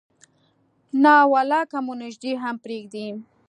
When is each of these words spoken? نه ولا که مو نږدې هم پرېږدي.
نه 1.03 1.15
ولا 1.31 1.61
که 1.71 1.79
مو 1.85 1.93
نږدې 2.01 2.31
هم 2.43 2.55
پرېږدي. 2.63 3.07